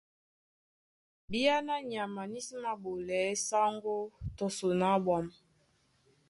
Bìáná 1.29 1.75
nyama 1.91 2.21
ní 2.31 2.39
sí 2.47 2.55
māɓolɛɛ́ 2.63 3.39
sáŋgó 3.47 3.95
tɔ 4.37 4.45
son 4.57 4.81
á 4.89 4.91
ɓwǎm̀. 5.05 5.27